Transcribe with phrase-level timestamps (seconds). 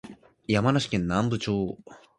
[0.47, 1.77] 山梨県南部町